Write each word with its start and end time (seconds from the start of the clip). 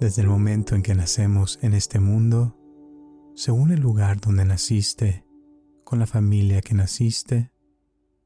Desde 0.00 0.22
el 0.22 0.28
momento 0.28 0.74
en 0.74 0.82
que 0.82 0.94
nacemos 0.94 1.58
en 1.62 1.72
este 1.72 2.00
mundo, 2.00 2.56
según 3.34 3.70
el 3.70 3.80
lugar 3.80 4.20
donde 4.20 4.44
naciste, 4.44 5.24
con 5.84 6.00
la 6.00 6.06
familia 6.06 6.62
que 6.62 6.74
naciste 6.74 7.52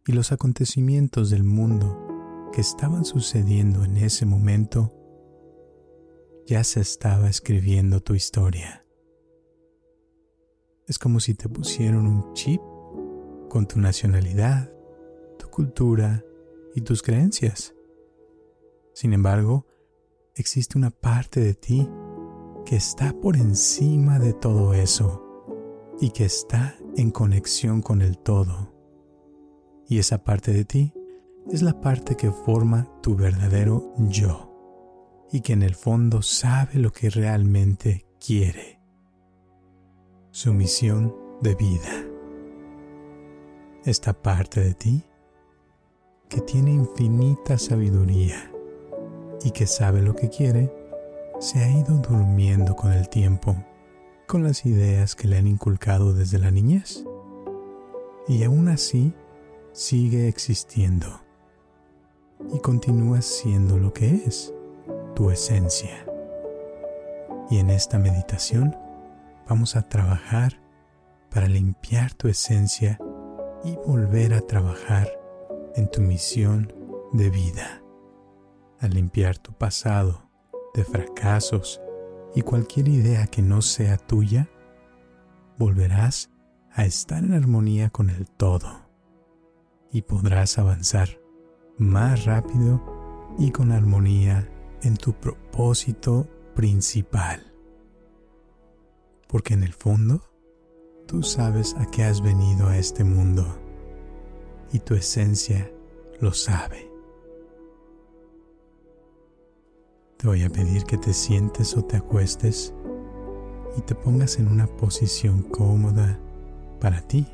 y 0.07 0.12
los 0.12 0.33
acontecimientos 0.33 1.29
del 1.29 1.45
mundo 1.45 2.48
que 2.52 2.62
estaban 2.62 3.05
sucediendo 3.05 3.84
en 3.84 3.98
ese 3.98 4.24
momento, 4.24 4.95
ya 6.46 6.65
se 6.65 6.80
estaba 6.80 7.29
escribiendo 7.29 8.01
tu 8.01 8.15
historia. 8.15 8.87
Es 10.87 10.98
como 10.98 11.21
si 11.21 11.35
te 11.35 11.51
pusieron 11.51 12.07
un 12.07 12.32
chip 12.32 12.62
con 13.51 13.66
tu 13.66 13.79
nacionalidad, 13.79 14.73
tu 15.38 15.48
cultura 15.51 16.24
y 16.74 16.80
tus 16.80 17.02
creencias. 17.02 17.74
Sin 18.95 19.12
embargo, 19.12 19.66
existe 20.38 20.78
una 20.78 20.91
parte 20.91 21.41
de 21.41 21.55
ti 21.55 21.88
que 22.65 22.77
está 22.77 23.12
por 23.12 23.37
encima 23.37 24.19
de 24.19 24.33
todo 24.33 24.73
eso 24.73 25.24
y 26.01 26.10
que 26.10 26.24
está 26.24 26.76
en 26.96 27.10
conexión 27.10 27.82
con 27.82 28.02
el 28.02 28.18
todo. 28.18 28.73
Y 29.88 29.98
esa 29.98 30.23
parte 30.23 30.52
de 30.52 30.65
ti 30.65 30.93
es 31.51 31.63
la 31.63 31.80
parte 31.80 32.16
que 32.16 32.30
forma 32.30 32.88
tu 33.02 33.16
verdadero 33.16 33.93
yo 33.98 35.26
y 35.32 35.40
que 35.40 35.54
en 35.54 35.63
el 35.63 35.74
fondo 35.74 36.23
sabe 36.23 36.74
lo 36.74 36.93
que 36.93 37.10
realmente 37.10 38.07
quiere. 38.24 38.80
Su 40.30 40.54
misión 40.54 41.15
de 41.43 41.54
vida. 41.54 42.04
Esta 43.85 44.13
parte 44.13 44.60
de 44.60 44.74
ti 44.74 45.04
que 46.29 46.41
tiene 46.43 46.73
infinita 46.73 47.59
sabiduría 47.59 48.52
y 49.45 49.51
que 49.51 49.67
sabe 49.67 50.03
lo 50.03 50.15
que 50.15 50.29
quiere, 50.29 50.73
se 51.41 51.61
ha 51.61 51.71
ido 51.71 51.97
durmiendo 51.99 52.75
con 52.75 52.93
el 52.93 53.09
tiempo, 53.09 53.57
con 54.27 54.43
las 54.43 54.67
ideas 54.67 55.15
que 55.15 55.29
le 55.29 55.39
han 55.39 55.47
inculcado 55.47 56.13
desde 56.13 56.39
la 56.39 56.51
niñez. 56.51 57.05
Y 58.27 58.43
aún 58.43 58.69
así 58.69 59.15
sigue 59.73 60.29
existiendo 60.29 61.07
y 62.53 62.59
continúa 62.59 63.23
siendo 63.23 63.79
lo 63.79 63.93
que 63.93 64.22
es, 64.27 64.53
tu 65.15 65.31
esencia. 65.31 66.05
Y 67.50 67.59
en 67.59 67.71
esta 67.71 67.99
meditación 67.99 68.77
vamos 69.49 69.77
a 69.77 69.83
trabajar 69.83 70.61
para 71.31 71.49
limpiar 71.49 72.12
tu 72.15 72.28
esencia 72.28 72.99
y 73.65 73.77
volver 73.87 74.34
a 74.34 74.41
trabajar 74.41 75.09
en 75.75 75.91
tu 75.91 76.00
misión 76.00 76.72
de 77.12 77.31
vida 77.31 77.78
al 78.81 78.91
limpiar 78.91 79.38
tu 79.38 79.53
pasado 79.53 80.28
de 80.75 80.84
fracasos 80.84 81.81
y 82.34 82.43
cualquier 82.43 82.88
idea 82.88 83.26
que 83.26 83.43
no 83.43 83.62
sea 83.62 83.97
tuya, 83.97 84.48
volverás 85.59 86.31
a 86.72 86.84
estar 86.84 87.25
en 87.25 87.32
armonía 87.32 87.91
con 87.91 88.10
el 88.10 88.28
todo 88.28 88.88
y 89.91 90.03
podrás 90.03 90.58
avanzar 90.58 91.20
más 91.78 92.25
rápido 92.25 92.82
y 93.38 93.50
con 93.50 93.72
armonía 93.72 94.48
en 94.82 94.97
tu 94.97 95.12
propósito 95.12 96.28
principal. 96.54 97.53
Porque 99.28 99.54
en 99.54 99.62
el 99.62 99.72
fondo, 99.72 100.22
tú 101.06 101.22
sabes 101.22 101.74
a 101.78 101.86
qué 101.86 102.04
has 102.04 102.20
venido 102.20 102.69
a 102.69 102.78
este 102.78 103.04
mundo 103.04 103.58
y 104.72 104.80
tu 104.80 104.94
esencia 104.94 105.70
lo 106.20 106.32
sabe. 106.32 106.88
Te 110.18 110.26
voy 110.26 110.42
a 110.42 110.50
pedir 110.50 110.82
que 110.82 110.98
te 110.98 111.12
sientes 111.12 111.76
o 111.76 111.84
te 111.84 111.96
acuestes 111.96 112.74
y 113.76 113.82
te 113.82 113.94
pongas 113.94 114.40
en 114.40 114.48
una 114.48 114.66
posición 114.66 115.44
cómoda 115.44 116.18
para 116.80 117.02
ti, 117.02 117.24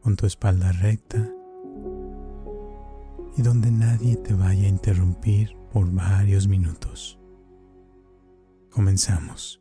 con 0.00 0.16
tu 0.16 0.24
espalda 0.24 0.72
recta 0.72 1.30
y 3.36 3.42
donde 3.42 3.70
nadie 3.70 4.16
te 4.16 4.32
vaya 4.32 4.64
a 4.64 4.70
interrumpir 4.70 5.54
por 5.74 5.92
varios 5.92 6.48
minutos. 6.48 7.18
Comenzamos. 8.70 9.60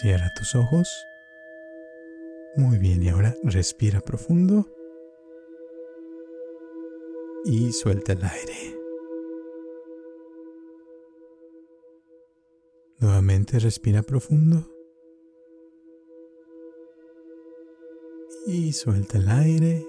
Cierra 0.00 0.30
tus 0.38 0.54
ojos. 0.54 0.88
Muy 2.56 2.78
bien, 2.78 3.02
y 3.02 3.10
ahora 3.10 3.34
respira 3.42 4.00
profundo 4.00 4.66
y 7.44 7.72
suelta 7.72 8.14
el 8.14 8.24
aire. 8.24 8.79
Nuevamente 13.00 13.58
respira 13.58 14.02
profundo. 14.02 14.70
Y 18.46 18.72
suelta 18.72 19.16
el 19.16 19.28
aire. 19.30 19.86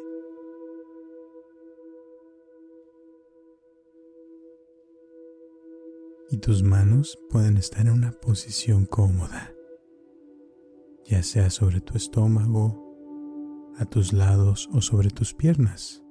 Y 6.30 6.38
tus 6.38 6.64
manos 6.64 7.20
pueden 7.30 7.58
estar 7.58 7.86
en 7.86 7.92
una 7.92 8.14
posición 8.14 8.86
cómoda, 8.86 9.54
ya 11.04 11.22
sea 11.24 11.50
sobre 11.50 11.82
tu 11.82 11.98
estómago, 11.98 13.76
a 13.78 13.86
tus 13.86 14.14
lados 14.14 14.70
o 14.72 14.80
sobre 14.80 15.10
tus 15.10 15.34
piernas. 15.34 16.02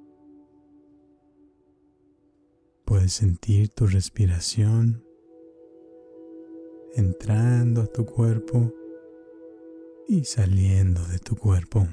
Puedes 2.85 3.13
sentir 3.13 3.69
tu 3.69 3.87
respiración 3.87 5.03
entrando 6.95 7.81
a 7.81 7.87
tu 7.87 8.05
cuerpo 8.05 8.73
y 10.07 10.25
saliendo 10.25 11.01
de 11.07 11.19
tu 11.19 11.35
cuerpo. 11.35 11.87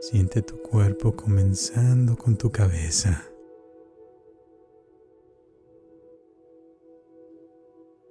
Siente 0.00 0.40
tu 0.42 0.60
cuerpo 0.62 1.14
comenzando 1.14 2.16
con 2.16 2.36
tu 2.36 2.50
cabeza. 2.50 3.22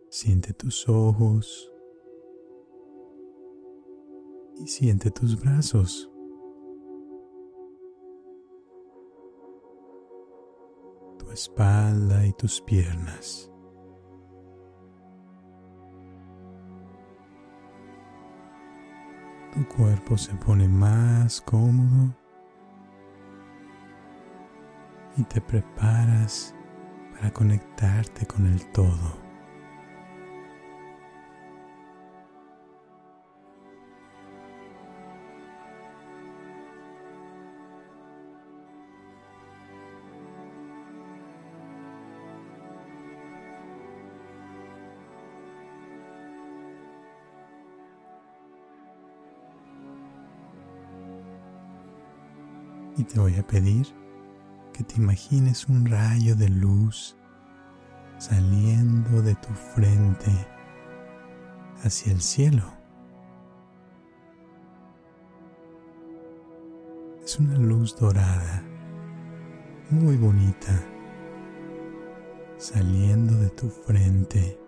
Siente 0.09 0.53
tus 0.53 0.87
ojos 0.87 1.71
y 4.57 4.67
siente 4.67 5.09
tus 5.09 5.41
brazos. 5.41 6.11
Espalda 11.33 12.25
y 12.25 12.33
tus 12.33 12.61
piernas. 12.61 13.51
Tu 19.53 19.67
cuerpo 19.67 20.17
se 20.17 20.33
pone 20.35 20.67
más 20.67 21.41
cómodo 21.41 22.13
y 25.17 25.23
te 25.23 25.41
preparas 25.41 26.53
para 27.13 27.33
conectarte 27.33 28.25
con 28.25 28.45
el 28.45 28.71
todo. 28.71 29.28
Te 53.11 53.19
voy 53.19 53.35
a 53.37 53.47
pedir 53.47 53.87
que 54.71 54.83
te 54.83 54.95
imagines 54.97 55.67
un 55.67 55.85
rayo 55.87 56.35
de 56.35 56.47
luz 56.47 57.17
saliendo 58.19 59.21
de 59.23 59.33
tu 59.35 59.49
frente 59.49 60.31
hacia 61.83 62.11
el 62.11 62.21
cielo. 62.21 62.63
Es 67.23 67.39
una 67.39 67.57
luz 67.57 67.95
dorada 67.95 68.63
muy 69.89 70.15
bonita 70.15 70.79
saliendo 72.57 73.35
de 73.37 73.49
tu 73.49 73.69
frente 73.69 74.59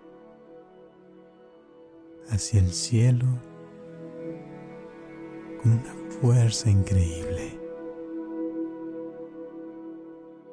hacia 2.30 2.58
el 2.58 2.72
cielo 2.72 3.26
con 5.62 5.72
una 5.72 5.94
fuerza 6.20 6.70
increíble. 6.70 7.61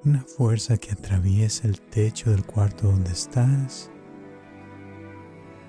Una 0.05 0.21
fuerza 0.21 0.77
que 0.77 0.91
atraviesa 0.91 1.67
el 1.67 1.81
techo 1.81 2.31
del 2.31 2.45
cuarto 2.45 2.87
donde 2.87 3.11
estás 3.11 3.91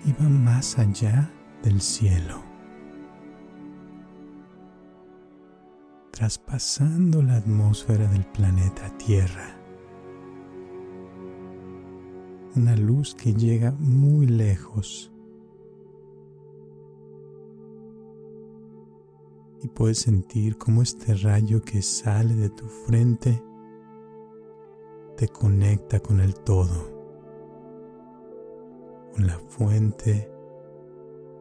y 0.04 0.12
va 0.12 0.28
más 0.28 0.78
allá 0.78 1.30
del 1.62 1.80
cielo. 1.80 2.50
traspasando 6.20 7.22
la 7.22 7.36
atmósfera 7.36 8.06
del 8.08 8.26
planeta 8.26 8.94
Tierra. 8.98 9.58
Una 12.54 12.76
luz 12.76 13.14
que 13.14 13.32
llega 13.32 13.70
muy 13.78 14.26
lejos. 14.26 15.10
Y 19.62 19.68
puedes 19.68 20.00
sentir 20.00 20.58
cómo 20.58 20.82
este 20.82 21.14
rayo 21.14 21.62
que 21.62 21.80
sale 21.80 22.34
de 22.34 22.50
tu 22.50 22.66
frente 22.66 23.42
te 25.20 25.28
conecta 25.28 26.00
con 26.00 26.18
el 26.20 26.34
todo, 26.34 26.88
con 29.12 29.26
la 29.26 29.38
fuente 29.38 30.32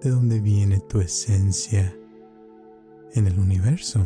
de 0.02 0.10
donde 0.10 0.42
viene 0.42 0.82
tu 0.82 1.00
esencia 1.00 1.98
en 3.14 3.28
el 3.28 3.40
universo. 3.40 4.06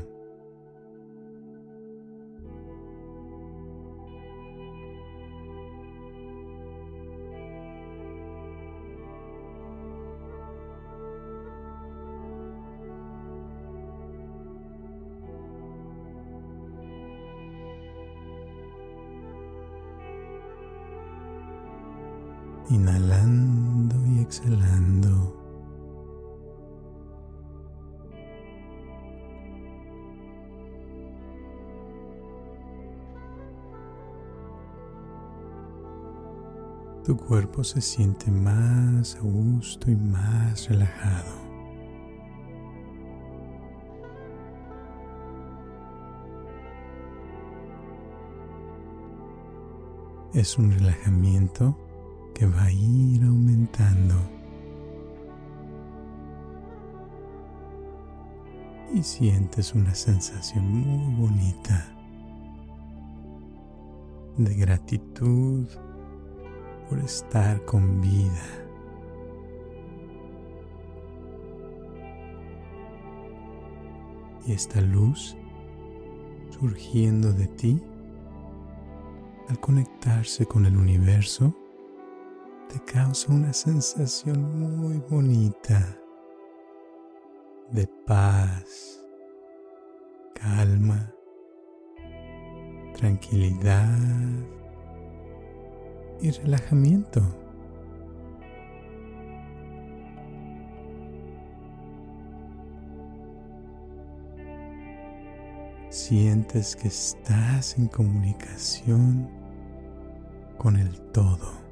Exhalando. 24.33 25.43
Tu 37.03 37.17
cuerpo 37.17 37.63
se 37.63 37.81
siente 37.81 38.31
más 38.31 39.17
a 39.17 39.19
gusto 39.19 39.91
y 39.91 39.95
más 39.95 40.69
relajado. 40.69 41.43
Es 50.33 50.57
un 50.57 50.71
relajamiento 50.71 51.77
que 52.33 52.45
va 52.45 52.63
a 52.63 52.71
ir 52.71 53.23
aumentando. 53.23 54.15
Y 58.93 59.01
sientes 59.01 59.73
una 59.73 59.95
sensación 59.95 60.65
muy 60.67 61.15
bonita 61.15 61.87
de 64.37 64.53
gratitud 64.55 65.67
por 66.89 66.99
estar 66.99 67.63
con 67.65 68.01
vida. 68.01 68.43
Y 74.45 74.51
esta 74.51 74.81
luz 74.81 75.37
surgiendo 76.59 77.31
de 77.31 77.47
ti 77.47 77.81
al 79.49 79.59
conectarse 79.59 80.45
con 80.45 80.65
el 80.65 80.77
universo 80.77 81.55
te 82.73 82.79
causa 82.91 83.31
una 83.31 83.53
sensación 83.53 84.41
muy 84.59 84.97
bonita 85.07 85.95
de 87.69 87.87
paz, 88.07 89.05
calma, 90.33 91.13
tranquilidad 92.95 93.95
y 96.19 96.31
relajamiento. 96.31 97.21
Sientes 105.89 106.75
que 106.75 106.87
estás 106.87 107.77
en 107.77 107.87
comunicación 107.87 109.29
con 110.57 110.75
el 110.77 110.99
todo. 111.11 111.62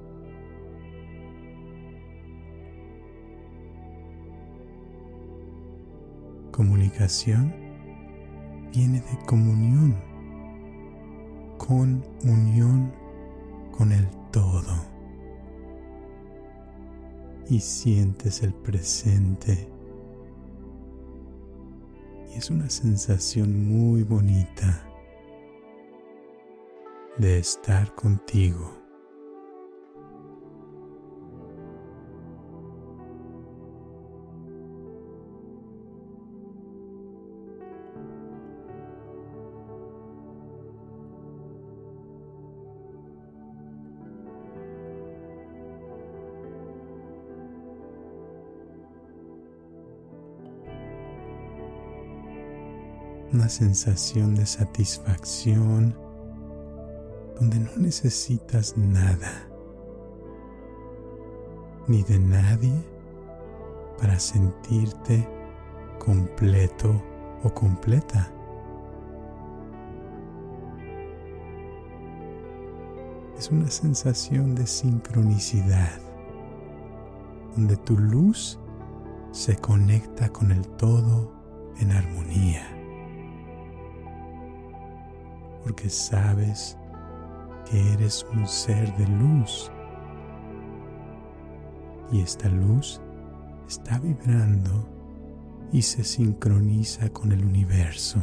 Comunicación 6.62 7.52
viene 8.72 9.02
de 9.02 9.26
comunión, 9.26 10.00
con 11.58 12.06
unión 12.24 12.94
con 13.76 13.92
el 13.92 14.08
todo. 14.32 14.86
Y 17.50 17.60
sientes 17.62 18.44
el 18.44 18.54
presente. 18.54 19.68
Y 22.32 22.38
es 22.38 22.52
una 22.52 22.70
sensación 22.70 23.68
muy 23.68 24.04
bonita 24.04 24.88
de 27.18 27.40
estar 27.40 27.96
contigo. 27.96 28.81
Una 53.42 53.50
sensación 53.50 54.36
de 54.36 54.46
satisfacción 54.46 55.98
donde 57.40 57.58
no 57.58 57.72
necesitas 57.78 58.78
nada 58.78 59.48
ni 61.88 62.04
de 62.04 62.20
nadie 62.20 62.72
para 63.98 64.20
sentirte 64.20 65.28
completo 65.98 67.02
o 67.44 67.52
completa. 67.52 68.32
Es 73.40 73.50
una 73.50 73.72
sensación 73.72 74.54
de 74.54 74.68
sincronicidad, 74.68 76.00
donde 77.56 77.76
tu 77.78 77.98
luz 77.98 78.60
se 79.32 79.56
conecta 79.56 80.30
con 80.30 80.52
el 80.52 80.68
todo 80.78 81.34
en 81.80 81.92
armonía 81.92 82.81
porque 85.64 85.90
sabes 85.90 86.78
que 87.70 87.94
eres 87.94 88.26
un 88.34 88.48
ser 88.48 88.96
de 88.98 89.08
luz 89.08 89.72
y 92.12 92.22
esta 92.22 92.50
luz 92.50 93.02
está 93.68 94.00
vibrando 94.00 94.88
y 95.72 95.82
se 95.82 96.04
sincroniza 96.04 97.10
con 97.10 97.32
el 97.32 97.46
universo. 97.46 98.22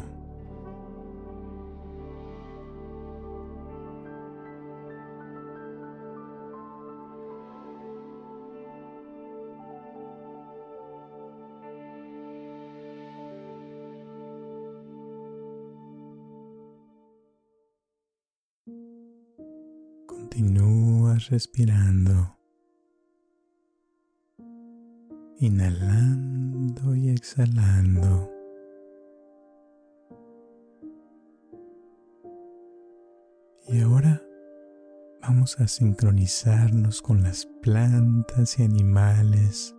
Respirando, 21.28 22.36
inhalando 25.38 26.94
y 26.94 27.10
exhalando. 27.10 28.38
vamos 35.28 35.60
a 35.60 35.68
sincronizarnos 35.68 37.02
con 37.02 37.22
las 37.22 37.46
plantas 37.62 38.58
y 38.58 38.64
animales 38.64 39.76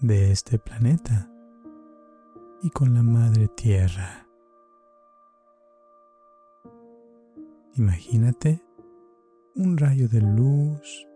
de 0.00 0.30
este 0.30 0.58
planeta 0.58 1.30
y 2.62 2.70
con 2.70 2.92
la 2.92 3.02
Madre 3.02 3.48
Tierra. 3.48 4.28
Imagínate 7.74 8.62
un 9.58 9.76
rayo 9.76 10.08
de 10.08 10.20
luz 10.20 11.08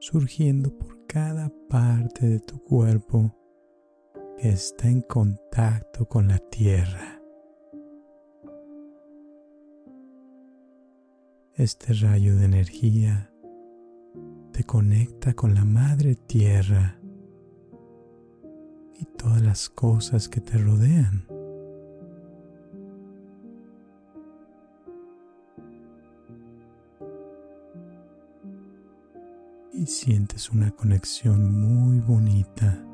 surgiendo 0.00 0.70
por 0.76 1.06
cada 1.06 1.50
parte 1.70 2.28
de 2.28 2.38
tu 2.38 2.62
cuerpo 2.62 3.34
que 4.36 4.50
está 4.50 4.88
en 4.88 5.00
contacto 5.00 6.06
con 6.06 6.28
la 6.28 6.38
tierra. 6.38 7.22
Este 11.54 11.94
rayo 11.94 12.36
de 12.36 12.44
energía 12.44 13.32
te 14.52 14.64
conecta 14.64 15.32
con 15.32 15.54
la 15.54 15.64
madre 15.64 16.16
tierra 16.16 17.00
y 18.98 19.06
todas 19.16 19.40
las 19.40 19.70
cosas 19.70 20.28
que 20.28 20.42
te 20.42 20.58
rodean. 20.58 21.39
Y 29.80 29.86
sientes 29.86 30.50
una 30.50 30.70
conexión 30.72 31.58
muy 31.58 32.00
bonita 32.00 32.84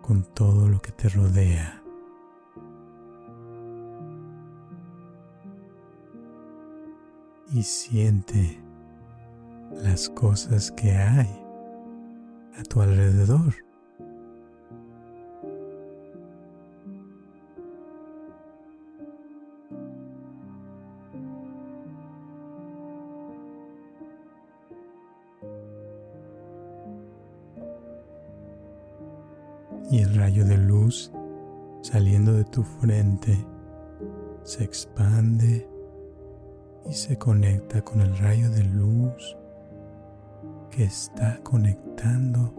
con 0.00 0.24
todo 0.32 0.66
lo 0.66 0.80
que 0.80 0.92
te 0.92 1.10
rodea. 1.10 1.82
Y 7.52 7.62
siente 7.62 8.58
las 9.72 10.08
cosas 10.08 10.72
que 10.72 10.92
hay 10.92 11.28
a 12.58 12.62
tu 12.62 12.80
alrededor. 12.80 13.65
Se 36.96 37.18
conecta 37.18 37.82
con 37.82 38.00
el 38.00 38.16
rayo 38.16 38.50
de 38.50 38.64
luz 38.64 39.36
que 40.70 40.84
está 40.84 41.38
conectando 41.42 42.54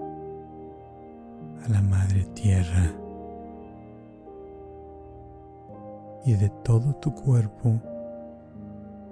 a 1.65 1.69
la 1.69 1.81
Madre 1.81 2.23
Tierra. 2.35 2.93
Y 6.23 6.33
de 6.33 6.49
todo 6.63 6.93
tu 6.97 7.15
cuerpo 7.15 7.81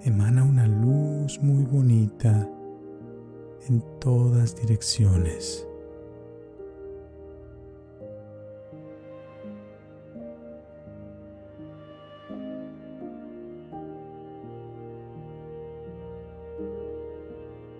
emana 0.04 0.44
una 0.44 0.68
luz 0.68 1.42
muy 1.42 1.64
bonita 1.64 2.48
en 3.68 3.82
todas 3.98 4.54
direcciones. 4.54 5.65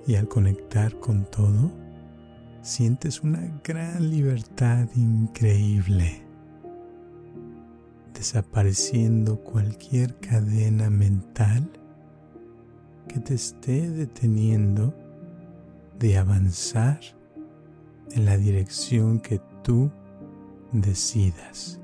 Y 0.06 0.14
al 0.14 0.28
conectar 0.28 0.98
con 1.00 1.24
todo, 1.24 1.72
sientes 2.62 3.22
una 3.22 3.60
gran 3.64 4.10
libertad 4.10 4.88
increíble, 4.94 6.22
desapareciendo 8.14 9.40
cualquier 9.42 10.18
cadena 10.20 10.90
mental 10.90 11.70
que 13.08 13.20
te 13.20 13.34
esté 13.34 13.90
deteniendo 13.90 14.94
de 15.98 16.18
avanzar 16.18 17.00
en 18.10 18.24
la 18.24 18.36
dirección 18.36 19.20
que 19.20 19.40
tú 19.62 19.90
decidas. 20.72 21.80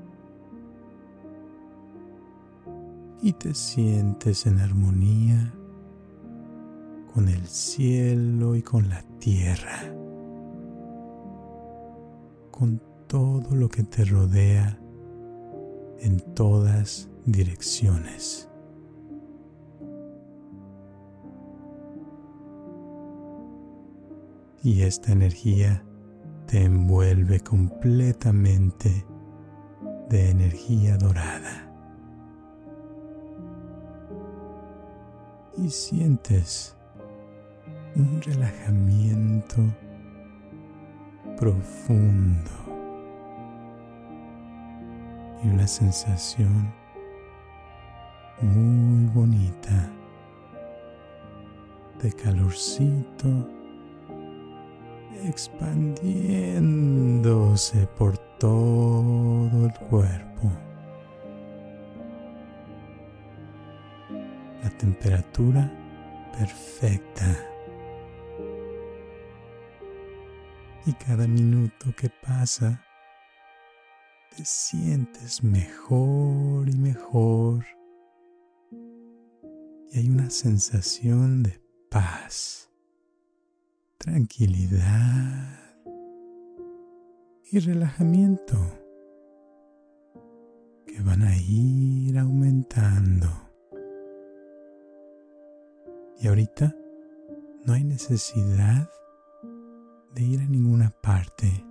Y 3.21 3.33
te 3.33 3.53
sientes 3.53 4.45
en 4.45 4.59
armonía 4.59 5.53
con 7.13 7.29
el 7.29 7.45
cielo 7.45 8.55
y 8.55 8.63
con 8.63 8.89
la 8.89 9.03
tierra, 9.19 9.83
con 12.49 12.81
todo 13.07 13.55
lo 13.55 13.69
que 13.69 13.83
te 13.83 14.03
rodea 14.03 14.79
en 15.99 16.19
todas 16.33 17.09
direcciones. 17.25 18.49
Y 24.63 24.81
esta 24.81 25.11
energía 25.11 25.85
te 26.47 26.63
envuelve 26.63 27.41
completamente 27.41 29.05
de 30.09 30.29
energía 30.31 30.97
dorada. 30.97 31.69
Y 35.57 35.69
sientes 35.69 36.75
un 37.95 38.21
relajamiento 38.21 39.61
profundo 41.37 42.51
y 45.43 45.49
una 45.49 45.67
sensación 45.67 46.73
muy 48.41 49.05
bonita 49.13 49.91
de 52.01 52.11
calorcito 52.13 53.47
expandiéndose 55.25 57.85
por 57.97 58.17
todo 58.39 59.67
el 59.67 59.73
cuerpo. 59.89 60.51
La 64.63 64.69
temperatura 64.71 65.71
perfecta. 66.37 67.52
Y 70.85 70.93
cada 70.93 71.27
minuto 71.27 71.93
que 71.95 72.09
pasa 72.09 72.83
te 74.35 74.43
sientes 74.43 75.43
mejor 75.43 76.67
y 76.67 76.75
mejor 76.75 77.65
y 79.91 79.99
hay 79.99 80.09
una 80.09 80.31
sensación 80.31 81.43
de 81.43 81.61
paz, 81.91 82.71
tranquilidad 83.99 85.59
y 87.51 87.59
relajamiento 87.59 88.57
que 90.87 90.99
van 91.03 91.21
a 91.21 91.37
ir 91.37 92.17
aumentando. 92.17 93.29
Y 96.19 96.27
ahorita 96.27 96.75
no 97.65 97.73
hay 97.73 97.83
necesidad 97.83 98.89
de 100.13 100.23
ir 100.23 100.41
a 100.41 100.45
ninguna 100.45 100.91
parte 101.01 101.65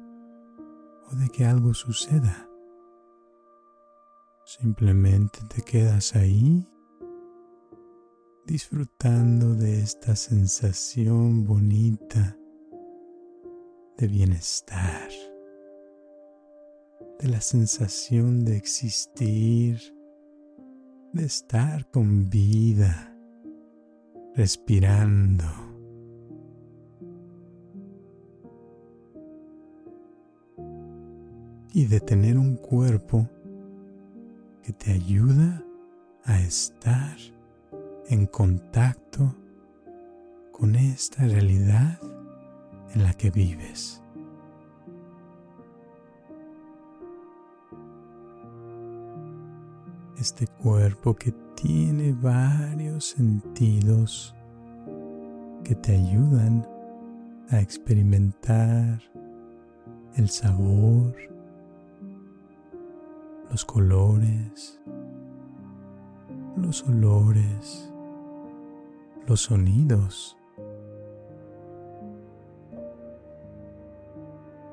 o 1.11 1.17
de 1.17 1.29
que 1.29 1.45
algo 1.45 1.75
suceda. 1.75 2.49
Simplemente 4.45 5.39
te 5.49 5.63
quedas 5.63 6.17
ahí 6.17 6.69
disfrutando 8.45 9.55
de 9.55 9.81
esta 9.81 10.17
sensación 10.17 11.45
bonita 11.47 12.37
de 13.99 14.09
bienestar, 14.09 15.11
de 17.21 17.29
la 17.29 17.41
sensación 17.41 18.45
de 18.45 18.57
existir, 18.57 19.81
de 21.13 21.25
estar 21.25 21.89
con 21.91 22.29
vida, 22.29 23.17
respirando 24.35 25.72
y 31.73 31.87
de 31.87 32.00
tener 32.00 32.38
un 32.38 32.57
cuerpo 32.57 33.29
que 34.62 34.73
te 34.73 34.93
ayuda 34.93 35.64
a 36.25 36.41
estar 36.41 37.17
en 38.09 38.26
contacto 38.26 39.35
con 40.52 40.76
esta 40.76 41.25
realidad 41.25 41.99
en 42.95 43.02
la 43.02 43.14
que 43.14 43.31
vives. 43.31 44.02
Este 50.19 50.47
cuerpo 50.47 51.14
que 51.14 51.33
tiene 51.57 52.12
varios 52.12 53.07
sentidos 53.07 54.37
que 55.64 55.75
te 55.75 55.97
ayudan 55.97 56.67
a 57.49 57.61
experimentar 57.61 59.02
el 60.17 60.29
sabor, 60.29 61.32
los 63.53 63.67
colores, 63.67 64.81
los 66.57 66.83
olores, 66.89 67.93
los 69.27 69.43
sonidos, 69.43 70.39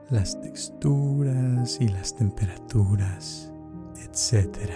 las 0.10 0.40
texturas 0.40 1.82
y 1.82 1.90
las 1.90 2.16
temperaturas, 2.16 3.52
etc. 3.98 4.72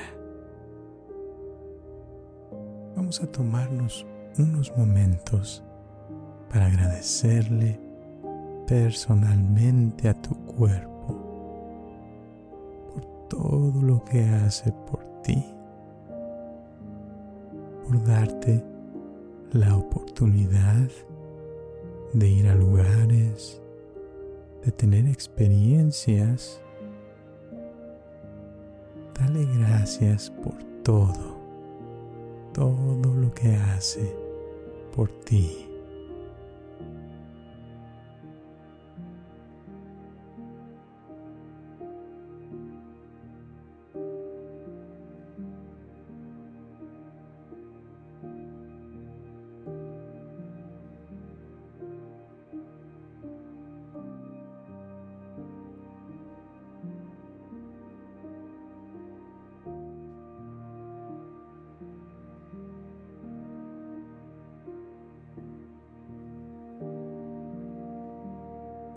Vamos 2.98 3.22
a 3.22 3.32
tomarnos 3.32 4.06
unos 4.38 4.76
momentos 4.76 5.64
para 6.50 6.66
agradecerle 6.66 7.80
personalmente 8.68 10.10
a 10.10 10.22
tu 10.22 10.36
cuerpo 10.46 10.93
todo 13.34 13.82
lo 13.82 14.04
que 14.04 14.22
hace 14.22 14.72
por 14.72 15.04
ti, 15.24 15.44
por 17.84 18.04
darte 18.04 18.64
la 19.52 19.76
oportunidad 19.76 20.88
de 22.14 22.30
ir 22.30 22.48
a 22.48 22.54
lugares, 22.54 23.60
de 24.64 24.72
tener 24.72 25.08
experiencias. 25.08 26.62
Dale 29.20 29.48
gracias 29.58 30.30
por 30.30 30.56
todo, 30.84 31.38
todo 32.54 33.14
lo 33.16 33.34
que 33.34 33.56
hace 33.56 34.16
por 34.96 35.10
ti. 35.10 35.73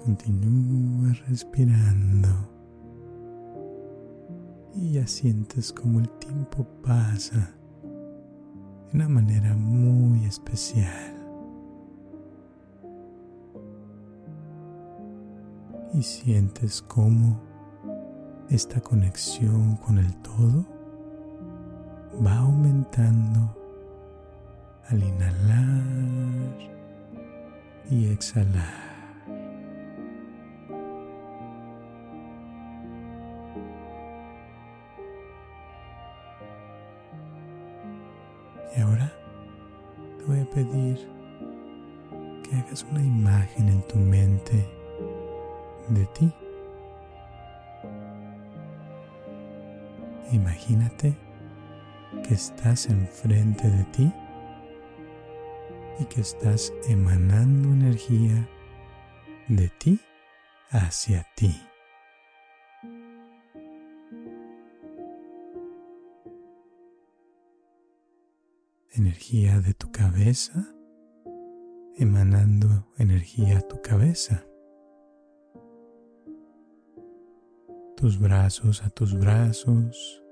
Continúa 0.07 1.15
respirando 1.27 2.29
y 4.73 4.93
ya 4.93 5.05
sientes 5.05 5.73
como 5.73 5.99
el 5.99 6.09
tiempo 6.21 6.65
pasa 6.81 7.53
de 7.83 8.95
una 8.95 9.09
manera 9.09 9.57
muy 9.57 10.25
especial. 10.25 11.13
Y 15.93 16.03
sientes 16.03 16.83
cómo 16.83 17.41
esta 18.49 18.81
conexión 18.81 19.75
con 19.75 19.99
el 19.99 20.15
todo 20.19 20.65
va 22.25 22.37
aumentando 22.37 23.57
al 24.89 25.03
inhalar 25.03 26.57
y 27.91 28.07
exhalar. 28.07 28.86
Imagínate 50.33 51.17
que 52.27 52.35
estás 52.35 52.87
enfrente 52.87 53.69
de 53.69 53.85
ti 53.85 54.13
y 55.99 56.05
que 56.07 56.21
estás 56.21 56.73
emanando 56.89 57.71
energía 57.71 58.49
de 59.49 59.69
ti 59.79 60.01
hacia 60.71 61.27
ti. 61.37 61.55
energía 68.97 69.61
de 69.61 69.75
tu 69.75 69.93
cabeza, 69.93 70.75
emanando 71.97 72.87
energía 72.99 73.59
a 73.59 73.61
tu 73.61 73.81
cabeza. 73.83 74.47
Tus 78.07 78.21
brazos 78.21 78.85
a 78.85 78.91
tus 78.91 79.19
brazos, 79.19 80.23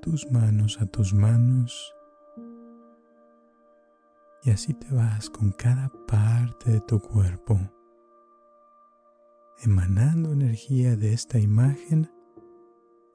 tus 0.00 0.32
manos 0.32 0.80
a 0.80 0.86
tus 0.86 1.12
manos. 1.12 1.94
Y 4.42 4.52
así 4.52 4.72
te 4.72 4.90
vas 4.94 5.28
con 5.28 5.52
cada 5.52 5.92
parte 6.08 6.70
de 6.70 6.80
tu 6.80 6.98
cuerpo, 6.98 7.60
emanando 9.62 10.32
energía 10.32 10.96
de 10.96 11.12
esta 11.12 11.38
imagen 11.38 12.10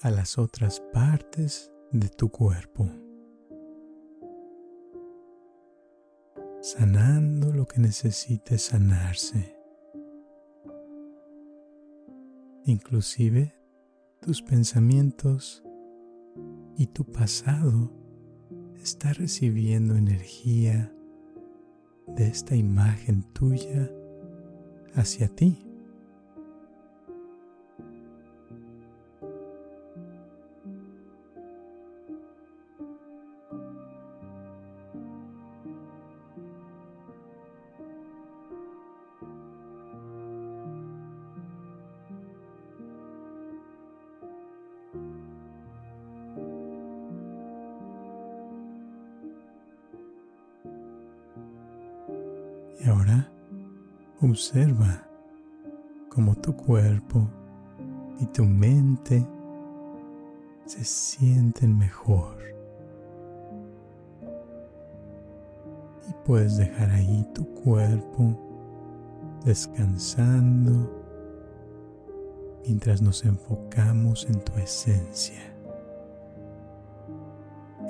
a 0.03 0.11
las 0.11 0.37
otras 0.37 0.83
partes 0.93 1.71
de 1.91 2.09
tu 2.09 2.29
cuerpo. 2.29 2.87
sanando 6.61 7.51
lo 7.53 7.67
que 7.67 7.79
necesite 7.79 8.59
sanarse. 8.59 9.54
Inclusive 12.65 13.53
tus 14.21 14.41
pensamientos 14.41 15.63
y 16.77 16.87
tu 16.87 17.05
pasado 17.05 17.91
está 18.75 19.13
recibiendo 19.13 19.95
energía 19.95 20.91
de 22.07 22.27
esta 22.27 22.55
imagen 22.55 23.23
tuya 23.33 23.91
hacia 24.95 25.27
ti. 25.27 25.64
Y 52.85 52.89
ahora 52.89 53.27
observa 54.21 55.07
cómo 56.09 56.35
tu 56.35 56.55
cuerpo 56.55 57.27
y 58.19 58.27
tu 58.27 58.45
mente 58.45 59.25
se 60.65 60.83
sienten 60.83 61.79
mejor. 61.79 62.37
Y 66.07 66.13
puedes 66.25 66.57
dejar 66.57 66.91
ahí 66.91 67.27
tu 67.33 67.43
cuerpo 67.55 68.37
descansando 69.43 71.03
mientras 72.67 73.01
nos 73.01 73.25
enfocamos 73.25 74.27
en 74.29 74.39
tu 74.41 74.53
esencia, 74.59 75.41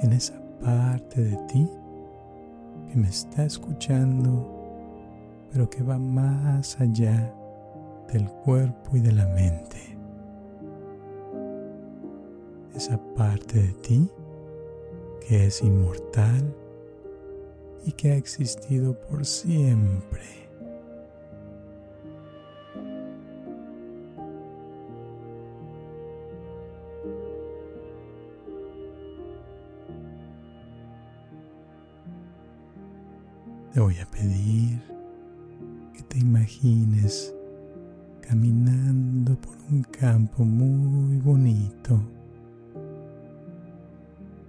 en 0.02 0.14
esa 0.14 0.42
parte 0.64 1.22
de 1.22 1.36
ti 1.48 1.70
que 2.88 2.96
me 2.96 3.10
está 3.10 3.44
escuchando 3.44 4.55
pero 5.56 5.70
que 5.70 5.84
va 5.84 5.98
más 5.98 6.82
allá 6.82 7.34
del 8.12 8.30
cuerpo 8.30 8.98
y 8.98 9.00
de 9.00 9.14
la 9.14 9.26
mente. 9.28 9.98
Esa 12.76 13.00
parte 13.16 13.62
de 13.62 13.72
ti 13.76 14.12
que 15.26 15.46
es 15.46 15.62
inmortal 15.62 16.54
y 17.86 17.94
que 17.94 18.12
ha 18.12 18.16
existido 18.18 19.00
por 19.00 19.26
siempre. 19.26 20.24
Te 33.74 33.80
voy 33.80 33.98
a 34.00 34.06
pedir 34.12 34.75
te 36.16 36.22
imagines 36.22 37.36
caminando 38.22 39.36
por 39.36 39.54
un 39.70 39.84
campo 39.84 40.46
muy 40.46 41.18
bonito. 41.18 42.00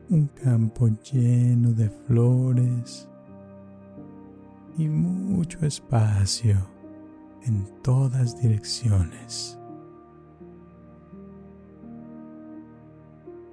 Un 0.09 0.29
campo 0.29 0.89
lleno 1.11 1.73
de 1.73 1.91
flores 1.91 3.09
y 4.79 4.87
mucho 4.87 5.67
espacio 5.67 6.57
en 7.45 7.67
todas 7.83 8.41
direcciones. 8.41 9.59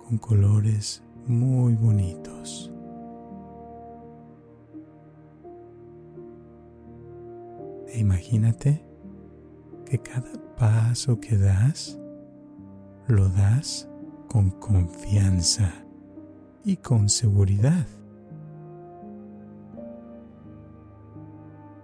Con 0.07 0.19
colores 0.19 1.01
muy 1.25 1.73
bonitos. 1.73 2.72
Imagínate 8.03 8.83
que 9.85 9.97
cada 9.97 10.33
paso 10.57 11.19
que 11.21 11.37
das 11.37 11.97
lo 13.07 13.29
das 13.29 13.87
con 14.27 14.49
confianza 14.51 15.71
y 16.65 16.75
con 16.77 17.07
seguridad. 17.07 17.87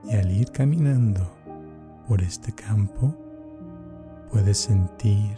Y 0.03 0.15
al 0.15 0.29
ir 0.31 0.51
caminando 0.51 1.21
por 2.07 2.21
este 2.21 2.51
campo, 2.53 3.15
puedes 4.29 4.57
sentir 4.57 5.37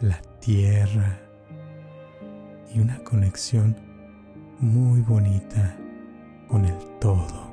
la 0.00 0.20
tierra 0.40 1.18
y 2.74 2.80
una 2.80 3.02
conexión 3.04 3.76
muy 4.58 5.00
bonita 5.00 5.74
con 6.48 6.66
el 6.66 6.76
todo. 6.98 7.49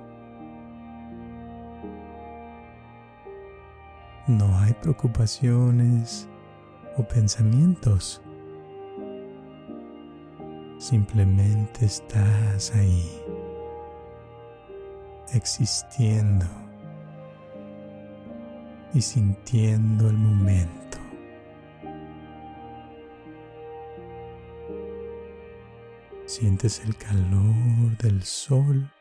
No 4.27 4.59
hay 4.59 4.73
preocupaciones 4.73 6.27
o 6.97 7.07
pensamientos. 7.07 8.21
Simplemente 10.77 11.85
estás 11.85 12.75
ahí, 12.75 13.09
existiendo 15.33 16.45
y 18.93 19.01
sintiendo 19.01 20.09
el 20.09 20.17
momento. 20.17 20.97
Sientes 26.25 26.81
el 26.85 26.97
calor 26.97 27.97
del 27.99 28.21
sol 28.23 28.91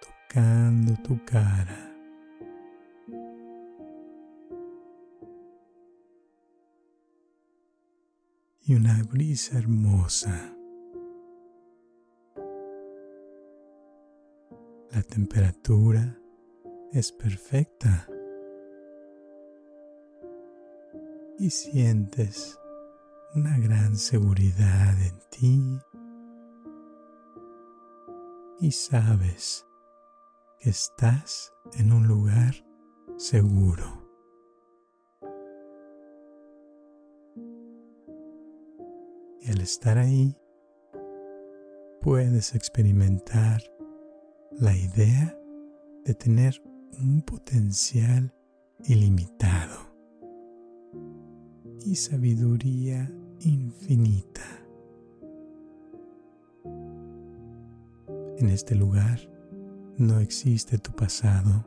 tocando 0.00 0.94
tu 1.02 1.22
cara. 1.24 1.93
Y 8.66 8.74
una 8.74 9.02
brisa 9.02 9.58
hermosa. 9.58 10.56
La 14.90 15.02
temperatura 15.02 16.18
es 16.92 17.12
perfecta 17.12 18.08
y 21.38 21.50
sientes 21.50 22.58
una 23.34 23.58
gran 23.58 23.96
seguridad 23.96 24.94
en 25.02 25.18
ti 25.30 25.78
y 28.60 28.70
sabes 28.70 29.66
que 30.60 30.70
estás 30.70 31.52
en 31.74 31.92
un 31.92 32.06
lugar 32.06 32.54
seguro. 33.16 34.03
Y 39.44 39.50
al 39.50 39.60
estar 39.60 39.98
ahí, 39.98 40.34
puedes 42.00 42.54
experimentar 42.54 43.62
la 44.52 44.74
idea 44.74 45.38
de 46.04 46.14
tener 46.14 46.62
un 46.98 47.20
potencial 47.20 48.32
ilimitado 48.84 49.94
y 51.84 51.94
sabiduría 51.96 53.12
infinita. 53.40 54.64
En 58.38 58.48
este 58.48 58.74
lugar 58.74 59.20
no 59.98 60.20
existe 60.20 60.78
tu 60.78 60.92
pasado 60.92 61.66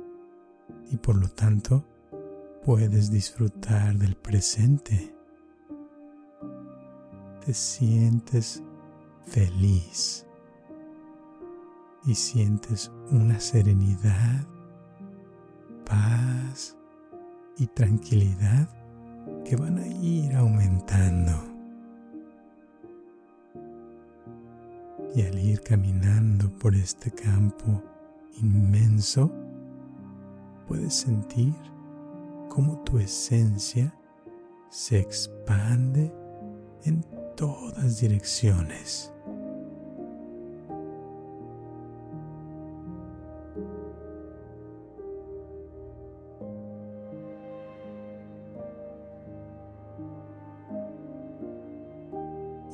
y 0.89 0.97
por 0.97 1.15
lo 1.15 1.27
tanto 1.27 1.85
puedes 2.63 3.11
disfrutar 3.11 3.95
del 3.97 4.15
presente 4.15 5.16
te 7.47 7.53
sientes 7.53 8.61
feliz 9.23 10.25
y 12.05 12.13
sientes 12.13 12.91
una 13.09 13.39
serenidad, 13.39 14.45
paz 15.85 16.77
y 17.57 17.67
tranquilidad 17.67 18.67
que 19.45 19.55
van 19.55 19.77
a 19.77 19.87
ir 19.87 20.35
aumentando. 20.35 21.31
Y 25.15 25.21
al 25.21 25.39
ir 25.39 25.61
caminando 25.61 26.49
por 26.59 26.75
este 26.75 27.11
campo 27.11 27.81
inmenso, 28.41 29.31
puedes 30.67 30.93
sentir 30.95 31.55
cómo 32.49 32.83
tu 32.83 32.99
esencia 32.99 33.97
se 34.69 34.99
expande 34.99 36.13
en 36.83 37.16
todas 37.37 37.99
direcciones. 37.99 39.13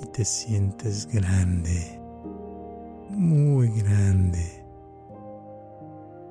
Y 0.01 0.05
te 0.13 0.23
sientes 0.23 1.07
grande, 1.07 1.99
muy 3.09 3.67
grande. 3.81 4.63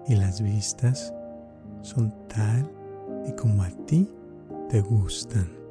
Y 0.08 0.16
las 0.16 0.40
vistas 0.40 1.12
son 1.82 2.12
tal 2.28 2.68
y 3.28 3.32
como 3.32 3.62
a 3.62 3.68
ti 3.86 4.10
te 4.70 4.80
gustan. 4.80 5.61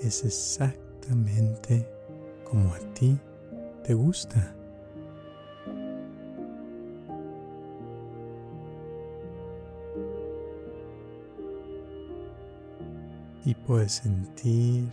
Es 0.00 0.24
exactamente 0.24 1.86
como 2.44 2.72
a 2.72 2.78
ti 2.94 3.18
te 3.84 3.94
gusta. 3.94 4.54
Y 13.44 13.54
puedes 13.54 13.92
sentir 13.92 14.90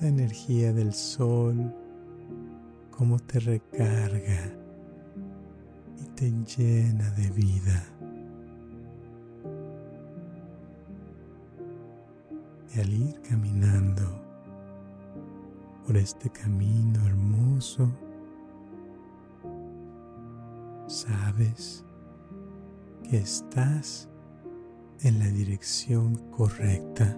la 0.00 0.08
energía 0.08 0.72
del 0.72 0.92
sol, 0.92 1.74
como 2.96 3.18
te 3.18 3.40
recarga 3.40 4.52
y 5.98 6.04
te 6.14 6.30
llena 6.30 7.10
de 7.10 7.30
vida. 7.30 7.95
Al 12.80 12.92
ir 12.92 13.20
caminando 13.22 14.04
por 15.86 15.96
este 15.96 16.28
camino 16.30 17.06
hermoso, 17.06 17.88
sabes 20.86 21.84
que 23.08 23.18
estás 23.18 24.08
en 25.00 25.18
la 25.18 25.26
dirección 25.26 26.16
correcta 26.30 27.16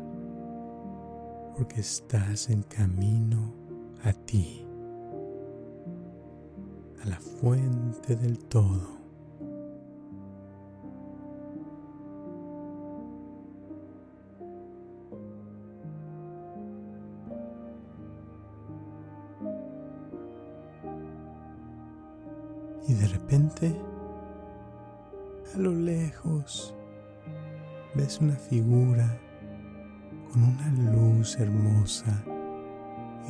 porque 1.57 1.81
estás 1.81 2.51
en 2.51 2.63
camino 2.63 3.53
a 4.05 4.13
ti, 4.13 4.65
a 7.03 7.09
la 7.09 7.19
fuente 7.19 8.15
del 8.15 8.39
todo. 8.39 8.98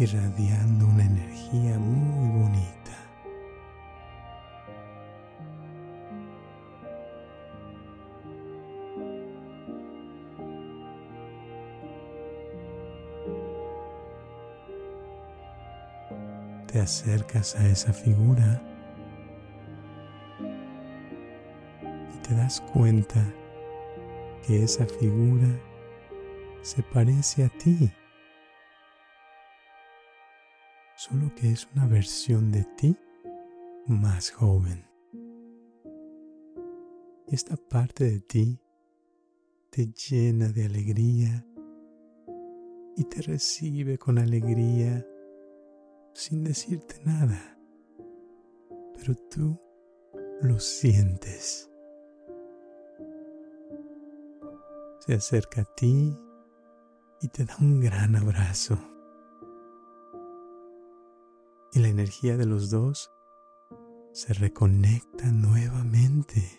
irradiando 0.00 0.86
una 0.86 1.04
energía 1.04 1.78
muy 1.78 2.40
bonita. 2.40 2.74
Te 16.66 16.80
acercas 16.80 17.54
a 17.54 17.66
esa 17.68 17.92
figura 17.92 18.60
y 22.14 22.18
te 22.26 22.34
das 22.34 22.60
cuenta 22.72 23.24
que 24.44 24.64
esa 24.64 24.84
figura 24.84 25.48
se 26.62 26.82
parece 26.82 27.44
a 27.44 27.48
ti 27.48 27.90
solo 31.08 31.34
que 31.34 31.52
es 31.52 31.68
una 31.74 31.86
versión 31.86 32.50
de 32.52 32.64
ti 32.76 32.96
más 33.86 34.30
joven. 34.30 34.84
Y 37.26 37.34
esta 37.34 37.56
parte 37.56 38.04
de 38.04 38.20
ti 38.20 38.60
te 39.70 39.86
llena 39.86 40.48
de 40.48 40.64
alegría 40.64 41.46
y 42.96 43.04
te 43.04 43.22
recibe 43.22 43.98
con 43.98 44.18
alegría 44.18 45.06
sin 46.14 46.42
decirte 46.42 47.00
nada, 47.04 47.58
pero 48.96 49.14
tú 49.30 49.58
lo 50.42 50.58
sientes. 50.58 51.70
Se 55.00 55.14
acerca 55.14 55.62
a 55.62 55.74
ti 55.76 56.14
y 57.22 57.28
te 57.28 57.44
da 57.44 57.56
un 57.60 57.80
gran 57.80 58.16
abrazo. 58.16 58.97
Y 61.72 61.80
la 61.80 61.88
energía 61.88 62.36
de 62.36 62.46
los 62.46 62.70
dos 62.70 63.10
se 64.12 64.32
reconecta 64.34 65.30
nuevamente. 65.30 66.58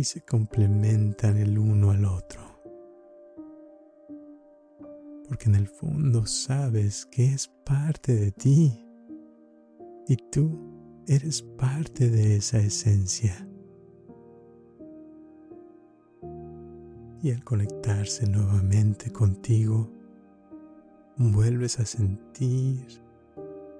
y 0.00 0.04
se 0.04 0.22
complementan 0.22 1.36
el 1.36 1.58
uno 1.58 1.90
al 1.90 2.06
otro. 2.06 2.40
Porque 5.28 5.50
en 5.50 5.54
el 5.54 5.68
fondo 5.68 6.24
sabes 6.24 7.04
que 7.06 7.26
es 7.26 7.48
parte 7.64 8.14
de 8.16 8.32
ti 8.32 8.82
y 10.08 10.16
tú 10.30 11.02
eres 11.06 11.42
parte 11.42 12.08
de 12.08 12.36
esa 12.36 12.58
esencia. 12.58 13.49
Y 17.22 17.32
al 17.32 17.44
conectarse 17.44 18.26
nuevamente 18.26 19.12
contigo, 19.12 19.90
vuelves 21.16 21.78
a 21.78 21.86
sentir 21.86 22.86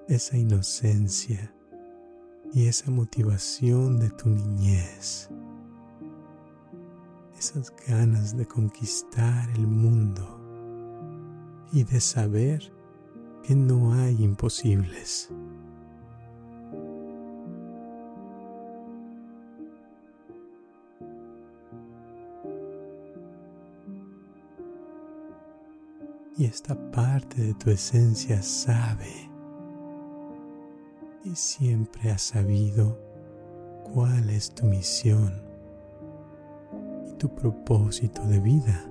esa 0.07 0.37
inocencia 0.37 1.53
y 2.53 2.67
esa 2.67 2.91
motivación 2.91 3.99
de 3.99 4.09
tu 4.11 4.29
niñez 4.29 5.29
esas 7.41 7.73
ganas 7.87 8.37
de 8.37 8.45
conquistar 8.45 9.49
el 9.55 9.65
mundo 9.65 10.39
y 11.73 11.83
de 11.83 11.99
saber 11.99 12.71
que 13.41 13.55
no 13.55 13.95
hay 13.95 14.23
imposibles. 14.23 15.31
Y 26.41 26.45
esta 26.45 26.73
parte 26.91 27.39
de 27.39 27.53
tu 27.53 27.69
esencia 27.69 28.41
sabe 28.41 29.29
y 31.23 31.35
siempre 31.35 32.09
ha 32.09 32.17
sabido 32.17 32.97
cuál 33.93 34.27
es 34.31 34.49
tu 34.55 34.65
misión 34.65 35.39
tu 37.19 37.29
propósito 37.35 38.23
de 38.23 38.39
vida. 38.39 38.90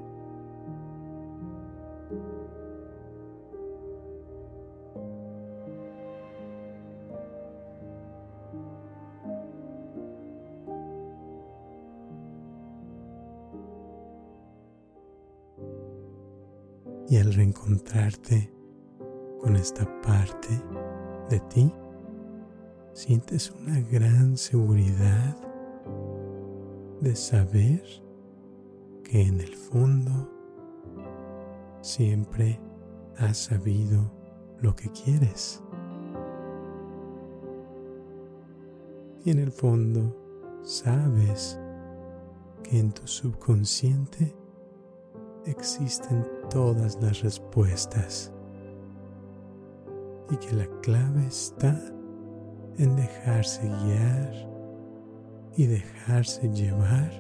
Con 19.41 19.57
esta 19.57 19.87
parte 20.03 20.49
de 21.29 21.41
ti, 21.41 21.73
sientes 22.93 23.51
una 23.53 23.81
gran 23.81 24.37
seguridad 24.37 25.37
de 27.01 27.15
saber 27.15 27.83
que 29.05 29.23
en 29.23 29.41
el 29.41 29.55
fondo 29.55 30.29
siempre 31.81 32.61
has 33.17 33.39
sabido 33.39 34.13
lo 34.61 34.75
que 34.75 34.91
quieres. 34.91 35.63
Y 39.25 39.31
en 39.31 39.39
el 39.39 39.53
fondo 39.53 40.17
sabes 40.63 41.59
que 42.63 42.79
en 42.79 42.93
tu 42.93 43.07
subconsciente 43.07 44.35
existen 45.47 46.27
todas 46.51 47.01
las 47.01 47.23
respuestas 47.23 48.33
y 50.31 50.37
que 50.37 50.53
la 50.55 50.67
clave 50.83 51.27
está 51.27 51.75
en 52.77 52.97
dejarse 52.97 53.63
guiar 53.63 54.33
y 55.57 55.67
dejarse 55.67 56.49
llevar 56.51 57.11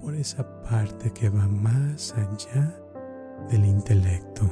por 0.00 0.14
esa 0.14 0.62
parte 0.62 1.10
que 1.12 1.30
va 1.30 1.46
más 1.46 2.14
allá 2.14 2.78
del 3.50 3.64
intelecto. 3.64 4.50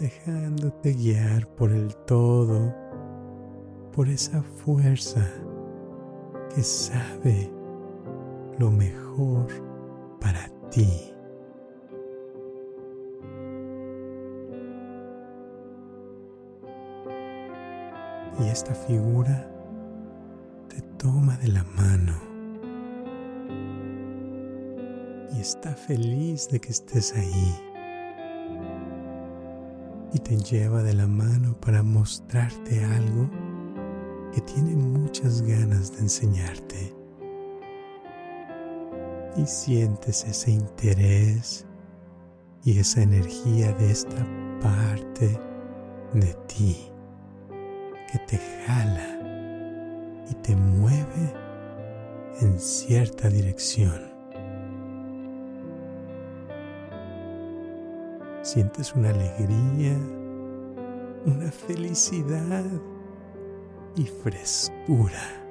dejándote 0.00 0.94
guiar 0.94 1.46
por 1.46 1.72
el 1.72 1.94
todo, 1.94 2.74
por 3.92 4.08
esa 4.08 4.42
fuerza 4.42 5.26
que 6.54 6.62
sabe 6.62 7.50
lo 8.58 8.70
mejor 8.70 9.46
para 10.20 10.48
ti. 10.70 11.10
y 18.40 18.48
esta 18.48 18.74
figura 18.74 19.50
te 20.68 20.80
toma 20.96 21.36
de 21.38 21.48
la 21.48 21.64
mano 21.64 22.14
y 25.34 25.40
está 25.40 25.74
feliz 25.74 26.48
de 26.48 26.60
que 26.60 26.70
estés 26.70 27.14
ahí 27.14 27.54
y 30.12 30.18
te 30.20 30.36
lleva 30.38 30.82
de 30.82 30.94
la 30.94 31.06
mano 31.06 31.54
para 31.60 31.82
mostrarte 31.82 32.84
algo 32.84 33.28
que 34.32 34.40
tiene 34.40 34.76
muchas 34.76 35.42
ganas 35.42 35.92
de 35.92 36.00
enseñarte. 36.00 36.94
Y 39.36 39.46
sientes 39.46 40.24
ese 40.24 40.52
interés 40.52 41.66
y 42.64 42.78
esa 42.78 43.02
energía 43.02 43.72
de 43.74 43.90
esta 43.90 44.26
parte 44.60 45.38
de 46.12 46.34
ti 46.46 46.76
que 48.10 48.18
te 48.26 48.38
jala 48.66 49.18
y 50.28 50.34
te 50.34 50.54
mueve 50.56 51.34
en 52.40 52.58
cierta 52.58 53.28
dirección. 53.28 54.10
Sientes 58.42 58.94
una 58.94 59.10
alegría, 59.10 59.96
una 61.26 61.52
felicidad 61.52 62.64
y 63.96 64.04
frescura, 64.04 65.44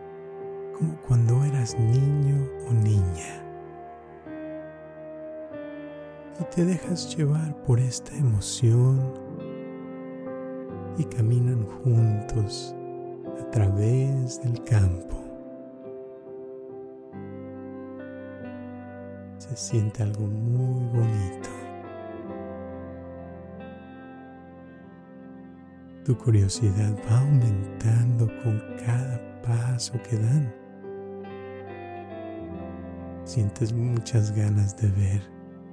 como 0.78 0.95
cuando 1.08 1.43
eras 1.43 1.78
niño 1.78 2.47
o 2.67 2.73
niña. 2.73 3.45
Y 6.39 6.43
te 6.56 6.63
dejas 6.63 7.15
llevar 7.15 7.56
por 7.63 7.80
esta 7.80 8.15
emoción 8.15 8.99
y 10.97 11.04
caminan 11.04 11.65
juntos 11.65 12.75
a 13.39 13.52
través 13.52 14.41
del 14.41 14.63
campo. 14.63 15.17
Se 19.38 19.56
siente 19.56 20.04
algo 20.04 20.28
muy 20.28 20.86
bonito. 20.97 21.48
Tu 26.05 26.17
curiosidad 26.17 26.95
va 27.09 27.19
aumentando 27.19 28.27
con 28.43 28.62
cada 28.85 29.41
paso 29.41 29.93
que 30.03 30.17
dan. 30.17 30.53
Sientes 33.25 33.73
muchas 33.73 34.31
ganas 34.35 34.75
de 34.77 34.88
ver 34.89 35.21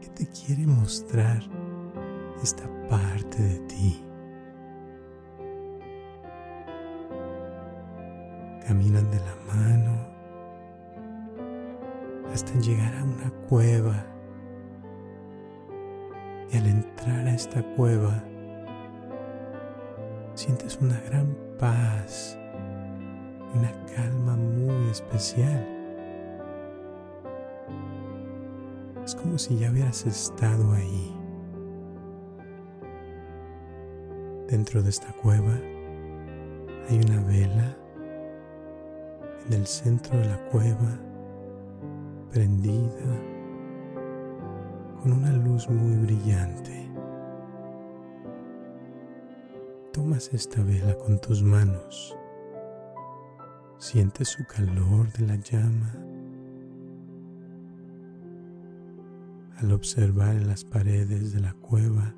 que 0.01 0.09
te 0.09 0.27
quiere 0.27 0.67
mostrar 0.67 1.43
esta 2.43 2.65
parte 2.89 3.43
de 3.43 3.59
ti. 3.61 4.07
caminan 8.67 9.09
de 9.11 9.21
la 9.21 9.37
mano 9.55 9.97
hasta 12.33 12.53
llegar 12.59 12.95
a 12.97 13.05
una 13.05 13.31
cueva. 13.49 14.05
Y 16.53 16.57
al 16.59 16.67
entrar 16.67 17.27
a 17.27 17.35
esta 17.35 17.63
cueva, 17.77 18.23
sientes 20.37 20.79
una 20.81 21.01
gran 21.01 21.35
paz 21.59 22.39
una 23.57 23.73
calma 23.95 24.37
muy 24.37 24.91
especial. 24.91 25.67
Es 29.05 29.15
como 29.15 29.39
si 29.39 29.59
ya 29.59 29.71
hubieras 29.71 30.05
estado 30.05 30.73
ahí. 30.73 31.17
Dentro 34.49 34.83
de 34.83 34.91
esta 34.91 35.13
cueva 35.13 35.55
hay 36.89 36.99
una 36.99 37.23
vela. 37.25 37.77
En 39.47 39.53
el 39.53 39.67
centro 39.67 40.19
de 40.19 40.25
la 40.27 40.39
cueva 40.51 40.99
prendida 42.33 43.07
con 45.01 45.13
una 45.13 45.33
luz 45.33 45.69
muy 45.71 46.05
brillante. 46.05 46.86
Tomas 49.97 50.29
esta 50.35 50.63
vela 50.63 50.95
con 50.99 51.19
tus 51.19 51.43
manos, 51.43 52.15
sientes 53.79 54.29
su 54.29 54.45
calor 54.45 55.11
de 55.13 55.27
la 55.27 55.37
llama. 55.37 55.95
Al 59.57 59.73
observar 59.73 60.37
en 60.37 60.49
las 60.49 60.67
paredes 60.67 61.33
de 61.33 61.41
la 61.41 61.55
cueva, 61.55 62.15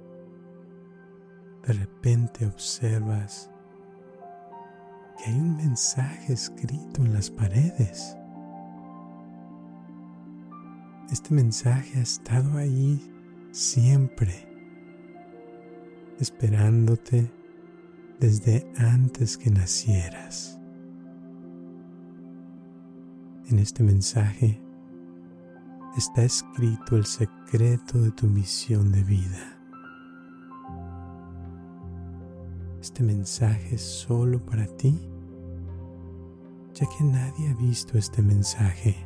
de 1.69 1.73
repente 1.75 2.47
observas 2.47 3.49
que 5.17 5.31
hay 5.31 5.39
un 5.39 5.57
mensaje 5.57 6.33
escrito 6.33 7.03
en 7.03 7.15
las 7.15 7.31
paredes. 7.31 8.17
Este 11.13 11.33
mensaje 11.33 11.97
ha 12.01 12.03
estado 12.03 12.59
ahí 12.59 13.01
siempre, 13.53 14.35
esperándote 16.19 17.38
desde 18.21 18.71
antes 18.77 19.37
que 19.37 19.51
nacieras. 19.51 20.59
En 23.51 23.59
este 23.59 23.83
mensaje 23.83 24.61
está 25.97 26.23
escrito 26.23 26.97
el 26.97 27.07
secreto 27.07 28.01
de 28.01 28.11
tu 28.11 28.27
misión 28.27 28.93
de 28.93 29.05
vida. 29.05 29.59
Este 32.81 33.03
mensaje 33.03 33.77
es 33.77 33.83
solo 33.83 34.45
para 34.45 34.67
ti, 34.67 34.99
ya 36.75 36.87
que 36.87 37.05
nadie 37.05 37.51
ha 37.51 37.55
visto 37.55 37.97
este 37.99 38.23
mensaje 38.23 38.97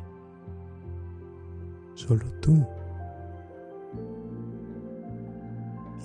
solo 1.93 2.25
tú. 2.41 2.65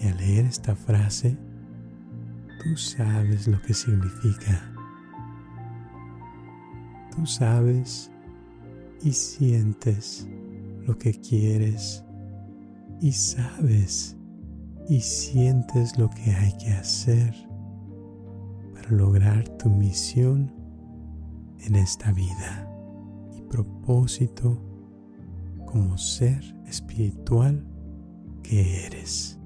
Y 0.00 0.06
al 0.06 0.16
leer 0.16 0.46
esta 0.46 0.76
frase, 0.76 1.36
tú 2.62 2.76
sabes 2.76 3.46
lo 3.46 3.60
que 3.62 3.74
significa. 3.74 4.72
Tú 7.14 7.26
sabes 7.26 8.10
y 9.02 9.12
sientes 9.12 10.28
lo 10.86 10.96
que 10.98 11.12
quieres 11.12 12.04
y 13.00 13.12
sabes 13.12 14.16
y 14.88 15.00
sientes 15.00 15.98
lo 15.98 16.08
que 16.10 16.32
hay 16.32 16.56
que 16.58 16.72
hacer 16.72 17.34
para 18.74 18.90
lograr 18.90 19.48
tu 19.58 19.68
misión 19.68 20.52
en 21.60 21.76
esta 21.76 22.12
vida 22.12 22.68
y 23.36 23.42
propósito 23.42 24.62
como 25.66 25.98
ser 25.98 26.42
espiritual 26.66 27.64
que 28.42 28.86
eres. 28.86 29.37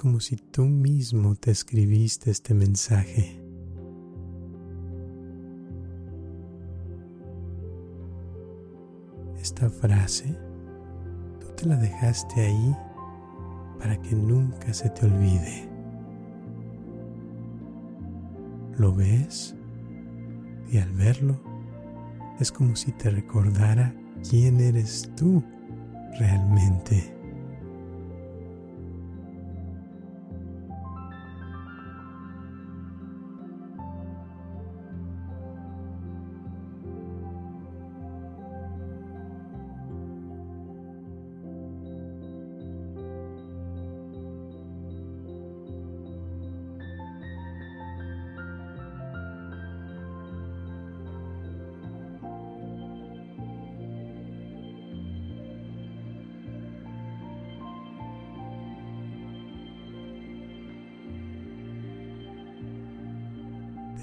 Como 0.00 0.18
si 0.18 0.36
tú 0.36 0.64
mismo 0.64 1.34
te 1.34 1.50
escribiste 1.50 2.30
este 2.30 2.54
mensaje. 2.54 3.38
Esta 9.38 9.68
frase, 9.68 10.38
tú 11.38 11.48
te 11.54 11.66
la 11.66 11.76
dejaste 11.76 12.40
ahí 12.40 12.76
para 13.78 14.00
que 14.00 14.14
nunca 14.14 14.72
se 14.72 14.88
te 14.88 15.04
olvide. 15.04 15.68
¿Lo 18.78 18.94
ves? 18.94 19.54
y 20.72 20.78
al 20.78 20.92
verlo 20.92 21.38
es 22.38 22.52
como 22.52 22.74
si 22.76 22.92
te 22.92 23.10
recordara 23.10 23.92
quién 24.30 24.60
eres 24.60 25.10
tú 25.16 25.42
realmente. 26.18 27.19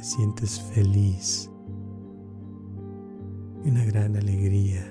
Sientes 0.07 0.61
feliz 0.61 1.51
y 3.65 3.69
una 3.69 3.83
gran 3.83 4.15
alegría 4.15 4.85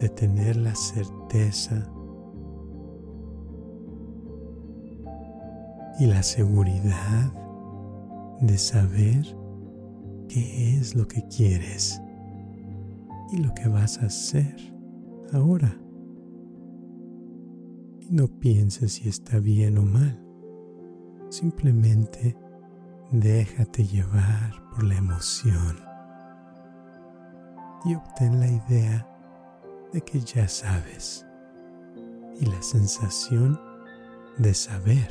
de 0.00 0.08
tener 0.10 0.56
la 0.56 0.74
certeza 0.74 1.90
y 5.98 6.04
la 6.04 6.22
seguridad 6.22 7.32
de 8.42 8.58
saber 8.58 9.24
qué 10.28 10.76
es 10.76 10.94
lo 10.94 11.08
que 11.08 11.26
quieres 11.28 12.02
y 13.32 13.38
lo 13.38 13.54
que 13.54 13.66
vas 13.66 13.96
a 14.02 14.06
hacer 14.06 14.56
ahora. 15.32 15.74
Y 18.00 18.10
no 18.10 18.28
pienses 18.28 18.92
si 18.92 19.08
está 19.08 19.38
bien 19.38 19.78
o 19.78 19.82
mal, 19.82 20.22
simplemente 21.30 22.36
Déjate 23.12 23.84
llevar 23.84 24.52
por 24.70 24.84
la 24.84 24.94
emoción 24.94 25.76
y 27.84 27.96
obtén 27.96 28.38
la 28.38 28.46
idea 28.46 29.04
de 29.92 30.00
que 30.00 30.20
ya 30.20 30.46
sabes 30.46 31.26
y 32.38 32.46
la 32.46 32.62
sensación 32.62 33.60
de 34.38 34.54
saber. 34.54 35.08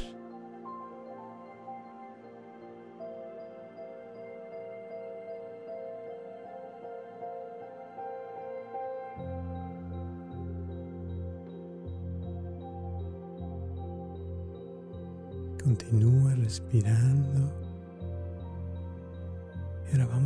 Continúa 15.61 16.33
respirando 16.35 17.68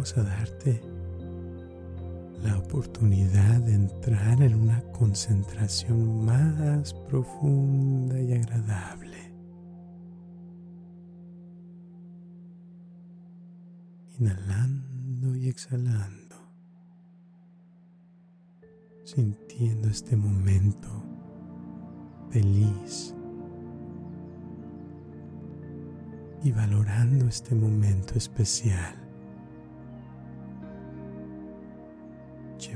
a 0.03 0.23
darte 0.23 0.81
la 2.43 2.57
oportunidad 2.57 3.61
de 3.61 3.73
entrar 3.73 4.41
en 4.41 4.55
una 4.55 4.81
concentración 4.91 6.25
más 6.25 6.93
profunda 7.07 8.19
y 8.19 8.33
agradable. 8.33 9.33
Inhalando 14.19 15.37
y 15.37 15.47
exhalando, 15.47 16.35
sintiendo 19.05 19.87
este 19.87 20.17
momento 20.17 20.89
feliz 22.29 23.15
y 26.43 26.51
valorando 26.51 27.25
este 27.29 27.55
momento 27.55 28.15
especial. 28.15 29.02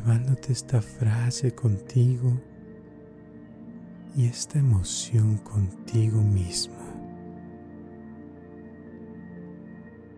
Llevándote 0.08 0.53
esta 0.53 0.82
frase 0.82 1.53
contigo 1.53 2.32
y 4.16 4.26
esta 4.26 4.58
emoción 4.58 5.38
contigo 5.38 6.22
mismo. 6.22 6.76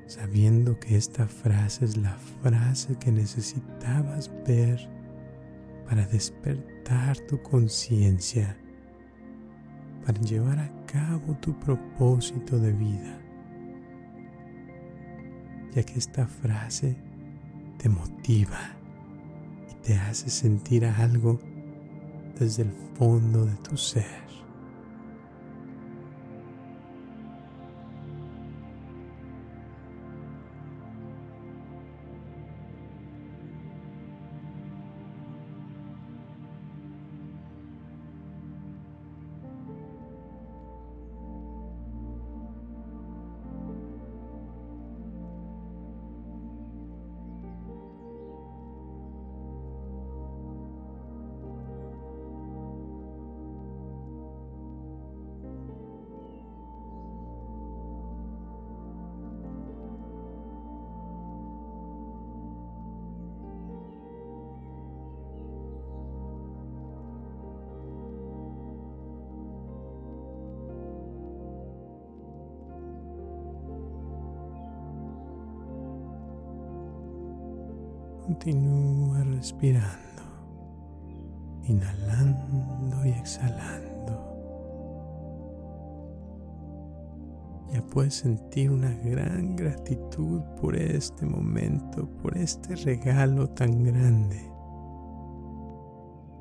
sabiendo 0.06 0.80
que 0.80 0.98
esta 0.98 1.28
frase 1.28 1.86
es 1.86 1.96
la 1.96 2.18
frase 2.42 2.96
que 2.98 3.12
necesitabas 3.12 4.32
ver 4.48 4.90
para 5.88 6.04
despertar 6.08 7.16
tu 7.28 7.40
conciencia, 7.44 8.58
para 10.04 10.20
llevar 10.22 10.58
a 10.58 10.86
cabo 10.88 11.38
tu 11.40 11.54
propósito 11.60 12.58
de 12.58 12.74
vida, 12.74 13.22
ya 15.76 15.84
que 15.84 16.00
esta 16.00 16.26
frase 16.26 16.98
te 17.78 17.88
motiva 17.88 18.79
te 19.84 19.96
hace 19.96 20.30
sentir 20.30 20.86
algo 20.86 21.40
desde 22.40 22.64
el 22.64 22.72
fondo 22.98 23.46
de 23.46 23.56
tu 23.56 23.78
ser. 23.78 24.29
Continúa 78.30 79.24
respirando, 79.24 80.22
inhalando 81.64 83.04
y 83.04 83.10
exhalando. 83.10 83.90
Ya 87.74 87.82
puedes 87.88 88.14
sentir 88.14 88.70
una 88.70 88.94
gran 89.04 89.56
gratitud 89.56 90.42
por 90.62 90.76
este 90.76 91.26
momento, 91.26 92.08
por 92.22 92.38
este 92.38 92.76
regalo 92.76 93.50
tan 93.50 93.84
grande. 93.84 94.40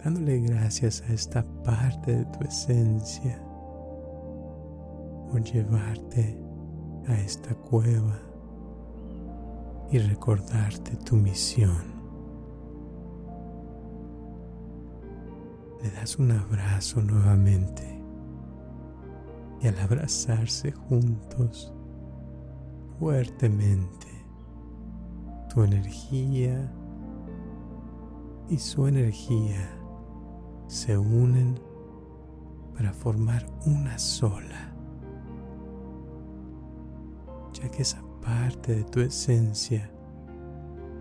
Dándole 0.04 0.40
gracias 0.40 1.02
a 1.08 1.14
esta 1.14 1.42
parte 1.64 2.16
de 2.16 2.24
tu 2.26 2.44
esencia 2.44 3.40
por 5.30 5.42
llevarte 5.42 6.38
a 7.06 7.18
esta 7.18 7.54
cueva 7.54 8.27
y 9.90 9.98
recordarte 9.98 10.96
tu 10.96 11.16
misión. 11.16 11.98
Le 15.82 15.90
das 15.90 16.18
un 16.18 16.32
abrazo 16.32 17.00
nuevamente 17.02 18.02
y 19.60 19.68
al 19.68 19.78
abrazarse 19.78 20.72
juntos 20.72 21.72
fuertemente, 22.98 24.06
tu 25.52 25.62
energía 25.62 26.72
y 28.48 28.58
su 28.58 28.86
energía 28.86 29.70
se 30.66 30.98
unen 30.98 31.60
para 32.74 32.92
formar 32.92 33.46
una 33.66 33.98
sola, 33.98 34.72
ya 37.52 37.70
que 37.70 37.82
esa 37.82 38.02
parte 38.28 38.74
de 38.74 38.84
tu 38.84 39.00
esencia 39.00 39.90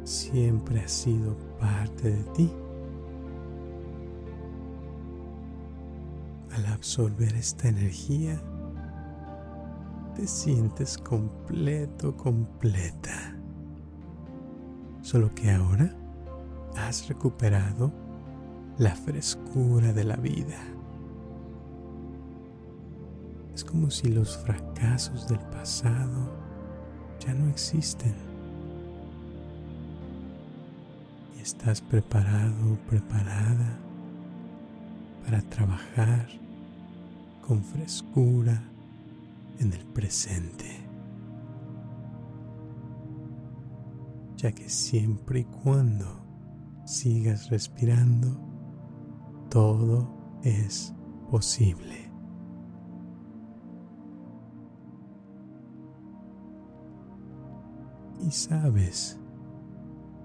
siempre 0.05 0.79
ha 0.79 0.87
sido 0.87 1.35
parte 1.59 2.09
de 2.09 2.23
ti. 2.31 2.49
Al 6.55 6.65
absorber 6.67 7.35
esta 7.35 7.67
energía, 7.67 8.41
te 10.15 10.25
sientes 10.25 10.97
completo, 10.97 12.15
completa. 12.15 13.35
Solo 15.01 15.35
que 15.35 15.51
ahora 15.51 15.93
has 16.77 17.09
recuperado 17.09 17.91
la 18.77 18.95
frescura 18.95 19.91
de 19.91 20.03
la 20.05 20.15
vida. 20.15 20.59
Es 23.53 23.65
como 23.65 23.91
si 23.91 24.07
los 24.07 24.37
fracasos 24.37 25.27
del 25.27 25.39
pasado 25.39 26.46
ya 27.27 27.33
no 27.33 27.49
existen. 27.49 28.15
Y 31.37 31.41
estás 31.41 31.81
preparado 31.81 32.77
preparada 32.89 33.77
para 35.25 35.41
trabajar 35.41 36.27
con 37.45 37.61
frescura 37.63 38.63
en 39.59 39.73
el 39.73 39.85
presente. 39.87 40.65
Ya 44.37 44.51
que 44.51 44.69
siempre 44.69 45.39
y 45.41 45.43
cuando 45.45 46.05
sigas 46.85 47.49
respirando, 47.49 48.39
todo 49.49 50.39
es 50.43 50.93
posible. 51.29 52.06
Y 58.27 58.31
sabes 58.31 59.17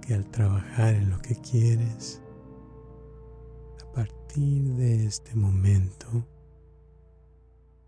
que 0.01 0.15
al 0.15 0.27
trabajar 0.27 0.95
en 0.95 1.11
lo 1.11 1.21
que 1.21 1.37
quieres, 1.37 2.21
a 3.81 3.93
partir 3.93 4.65
de 4.75 5.07
este 5.07 5.37
momento, 5.37 6.27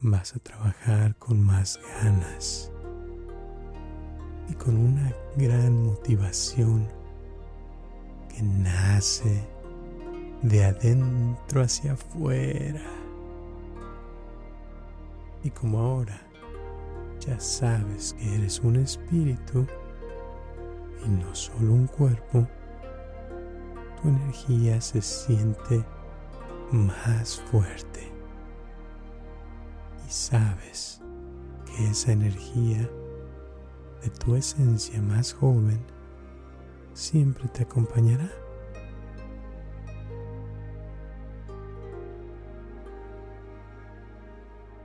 vas 0.00 0.36
a 0.36 0.38
trabajar 0.38 1.16
con 1.16 1.42
más 1.42 1.80
ganas 2.00 2.70
y 4.48 4.54
con 4.54 4.76
una 4.76 5.12
gran 5.36 5.84
motivación 5.84 6.86
que 8.28 8.40
nace 8.42 9.42
de 10.42 10.64
adentro 10.64 11.62
hacia 11.62 11.94
afuera. 11.94 12.84
Y 15.42 15.50
como 15.50 15.80
ahora 15.80 16.20
ya 17.18 17.40
sabes 17.40 18.12
que 18.12 18.34
eres 18.36 18.60
un 18.60 18.76
espíritu, 18.76 19.66
y 21.06 21.08
no 21.08 21.34
solo 21.34 21.72
un 21.72 21.86
cuerpo, 21.86 22.46
tu 24.00 24.08
energía 24.08 24.80
se 24.80 25.02
siente 25.02 25.84
más 26.72 27.40
fuerte. 27.50 28.12
Y 30.06 30.10
sabes 30.10 31.00
que 31.66 31.90
esa 31.90 32.12
energía 32.12 32.88
de 34.02 34.10
tu 34.10 34.34
esencia 34.34 35.00
más 35.00 35.32
joven 35.32 35.80
siempre 36.92 37.48
te 37.48 37.62
acompañará. 37.62 38.30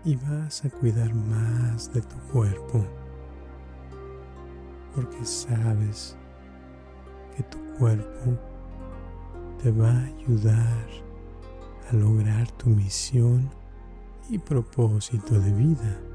Y 0.05 0.15
vas 0.15 0.63
a 0.63 0.70
cuidar 0.70 1.13
más 1.13 1.93
de 1.93 2.01
tu 2.01 2.15
cuerpo 2.32 2.86
porque 5.00 5.26
sabes 5.26 6.18
que 7.34 7.43
tu 7.43 7.58
cuerpo 7.78 8.38
te 9.64 9.72
va 9.72 9.91
a 9.91 10.04
ayudar 10.04 10.88
a 11.89 11.95
lograr 11.95 12.52
tu 12.58 12.70
misión 12.70 13.50
y 14.30 14.38
propósito 14.38 15.39
de 15.39 15.54
vida. 15.54 16.09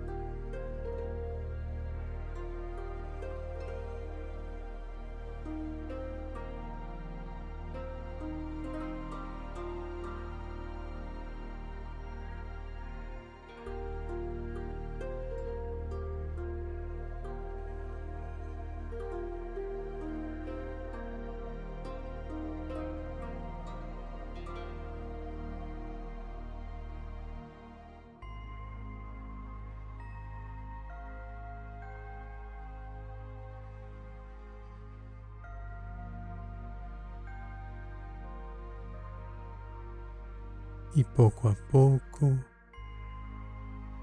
Y 40.97 41.03
poco 41.03 41.49
a 41.49 41.57
poco 41.73 42.39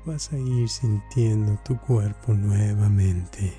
vas 0.05 0.33
a 0.33 0.37
ir 0.37 0.67
sintiendo 0.67 1.57
tu 1.63 1.77
cuerpo 1.79 2.33
nuevamente. 2.33 3.53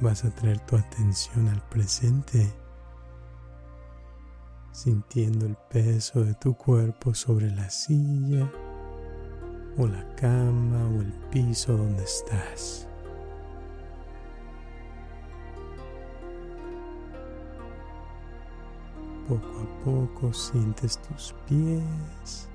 Vas 0.00 0.24
a 0.24 0.34
traer 0.34 0.58
tu 0.66 0.76
atención 0.76 1.48
al 1.48 1.62
presente, 1.68 2.52
sintiendo 4.72 5.46
el 5.46 5.56
peso 5.70 6.22
de 6.24 6.34
tu 6.34 6.54
cuerpo 6.54 7.14
sobre 7.14 7.50
la 7.50 7.70
silla 7.70 8.50
o 9.78 9.86
la 9.86 10.14
cama 10.16 10.88
o 10.88 11.00
el 11.00 11.12
piso 11.30 11.76
donde 11.76 12.02
estás. 12.02 12.88
Poco 19.28 19.60
a 19.60 19.84
poco 19.84 20.32
sientes 20.32 20.98
tus 20.98 21.34
pies 21.48 22.48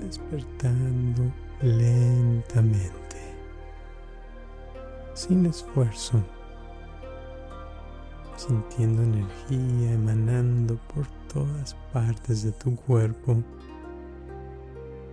despertando 0.00 1.32
lentamente, 1.62 3.16
sin 5.14 5.46
esfuerzo, 5.46 6.22
sintiendo 8.36 9.02
energía 9.02 9.92
emanando 9.92 10.78
por 10.94 11.06
todas 11.32 11.74
partes 11.92 12.42
de 12.42 12.52
tu 12.52 12.76
cuerpo 12.76 13.42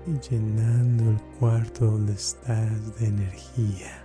y 0.05 0.19
llenando 0.29 1.11
el 1.11 1.21
cuarto 1.39 1.85
donde 1.85 2.13
estás 2.13 2.99
de 2.99 3.07
energía, 3.07 4.03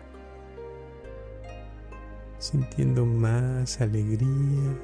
sintiendo 2.39 3.05
más 3.05 3.81
alegría, 3.81 4.79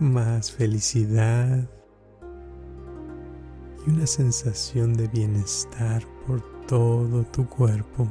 más 0.00 0.52
felicidad 0.52 1.68
y 3.84 3.90
una 3.90 4.06
sensación 4.06 4.94
de 4.94 5.08
bienestar 5.08 6.04
por 6.24 6.40
todo 6.66 7.24
tu 7.24 7.48
cuerpo, 7.48 8.06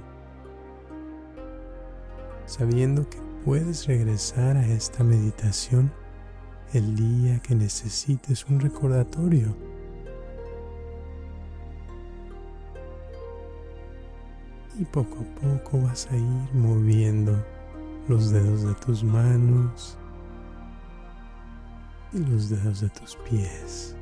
sabiendo 2.46 3.10
que 3.10 3.20
puedes 3.46 3.88
regresar 3.88 4.58
a 4.58 4.68
esta 4.68 5.04
meditación 5.04 5.92
el 6.74 6.96
día 6.96 7.40
que 7.40 7.56
necesites 7.56 8.46
un 8.48 8.60
recordatorio. 8.60 9.56
Y 14.78 14.84
poco 14.86 15.20
a 15.22 15.42
poco 15.42 15.82
vas 15.82 16.08
a 16.12 16.18
ir 16.18 16.54
moviendo 16.54 17.34
los 18.10 18.32
dedos 18.32 18.64
de 18.64 18.74
tus 18.76 19.04
manos 19.04 19.97
y 22.14 22.20
los 22.20 22.50
dedos 22.50 22.82
de 22.82 22.90
tus 22.90 23.16
pies. 23.30 23.96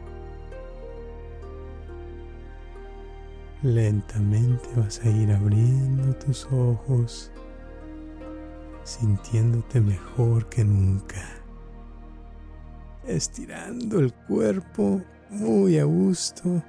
Lentamente 3.61 4.69
vas 4.75 5.01
a 5.03 5.09
ir 5.09 5.31
abriendo 5.31 6.13
tus 6.17 6.45
ojos, 6.51 7.31
sintiéndote 8.83 9.81
mejor 9.81 10.47
que 10.49 10.63
nunca, 10.63 11.23
estirando 13.07 13.99
el 13.99 14.13
cuerpo 14.13 15.01
muy 15.29 15.79
a 15.79 15.85
gusto. 15.85 16.63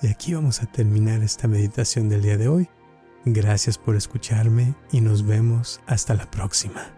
Y 0.00 0.06
aquí 0.06 0.32
vamos 0.32 0.62
a 0.62 0.66
terminar 0.66 1.22
esta 1.22 1.48
meditación 1.48 2.08
del 2.08 2.22
día 2.22 2.38
de 2.38 2.48
hoy. 2.48 2.68
Gracias 3.24 3.76
por 3.76 3.96
escucharme 3.96 4.74
y 4.92 5.00
nos 5.00 5.26
vemos 5.26 5.80
hasta 5.86 6.14
la 6.14 6.30
próxima. 6.30 6.97